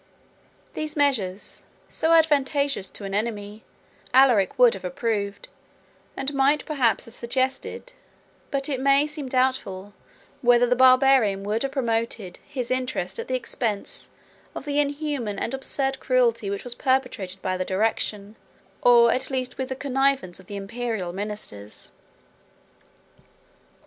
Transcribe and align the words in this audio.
3 0.73 0.81
These 0.81 0.95
measures, 0.95 1.63
so 1.87 2.13
advantageous 2.13 2.89
to 2.89 3.03
an 3.03 3.13
enemy, 3.13 3.63
Alaric 4.15 4.57
would 4.57 4.73
have 4.73 4.83
approved, 4.83 5.47
and 6.17 6.33
might 6.33 6.65
perhaps 6.65 7.05
have 7.05 7.13
suggested; 7.13 7.93
but 8.49 8.67
it 8.67 8.79
may 8.79 9.05
seem 9.05 9.29
doubtful, 9.29 9.93
whether 10.41 10.65
the 10.65 10.75
Barbarian 10.75 11.43
would 11.43 11.61
have 11.61 11.73
promoted 11.73 12.37
his 12.43 12.71
interest 12.71 13.19
at 13.19 13.27
the 13.27 13.35
expense 13.35 14.09
of 14.55 14.65
the 14.65 14.79
inhuman 14.79 15.37
and 15.37 15.53
absurd 15.53 15.99
cruelty 15.99 16.49
which 16.49 16.63
was 16.63 16.73
perpetrated 16.73 17.39
by 17.43 17.55
the 17.55 17.63
direction, 17.63 18.35
or 18.81 19.11
at 19.11 19.29
least 19.29 19.59
with 19.59 19.69
the 19.69 19.75
connivance 19.75 20.39
of 20.39 20.47
the 20.47 20.55
Imperial 20.55 21.13
ministers. 21.13 21.91